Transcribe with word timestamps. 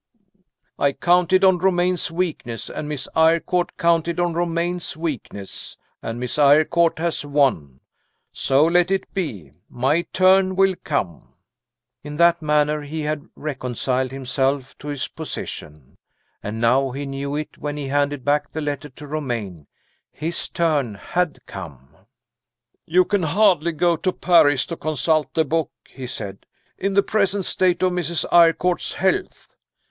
"I 0.79 0.93
counted 0.93 1.43
on 1.43 1.59
Romayne's 1.59 2.09
weakness; 2.09 2.71
and 2.71 2.89
Miss 2.89 3.07
Eyrecourt 3.15 3.77
counted 3.77 4.19
on 4.19 4.33
Romayne's 4.33 4.97
weakness; 4.97 5.77
and 6.01 6.19
Miss 6.19 6.39
Eyrecourt 6.39 6.97
has 6.97 7.23
won. 7.23 7.81
So 8.33 8.65
let 8.65 8.89
it 8.89 9.13
be. 9.13 9.51
My 9.69 10.01
turn 10.11 10.55
will 10.55 10.73
come." 10.83 11.35
In 12.01 12.17
that 12.17 12.41
manner 12.41 12.81
he 12.81 13.01
had 13.01 13.27
reconciled 13.35 14.09
himself 14.11 14.75
to 14.79 14.87
his 14.87 15.07
position. 15.07 15.99
And 16.41 16.59
now 16.59 16.89
he 16.89 17.05
knew 17.05 17.35
it 17.35 17.59
when 17.59 17.77
he 17.77 17.89
handed 17.89 18.25
back 18.25 18.51
the 18.51 18.59
letter 18.59 18.89
to 18.89 19.05
Romayne 19.05 19.67
his 20.11 20.49
turn 20.49 20.95
had 20.95 21.45
come! 21.45 21.95
"You 22.87 23.05
can 23.05 23.21
hardly 23.21 23.71
go 23.71 23.97
to 23.97 24.11
Paris 24.11 24.65
to 24.65 24.75
consult 24.77 25.35
the 25.35 25.45
book," 25.45 25.69
he 25.87 26.07
said, 26.07 26.47
"in 26.75 26.95
the 26.95 27.03
present 27.03 27.45
state 27.45 27.83
of 27.83 27.91
Mrs. 27.91 28.25
Eyrecourt's 28.33 28.95
health?" 28.95 29.55